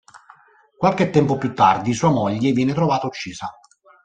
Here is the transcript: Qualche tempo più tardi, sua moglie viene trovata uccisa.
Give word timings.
Qualche 0.77 1.11
tempo 1.11 1.37
più 1.37 1.53
tardi, 1.53 1.93
sua 1.93 2.09
moglie 2.09 2.53
viene 2.53 2.73
trovata 2.73 3.05
uccisa. 3.05 3.55